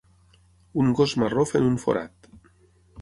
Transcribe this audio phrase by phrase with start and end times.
[0.83, 2.31] Un gos marró fent un forat.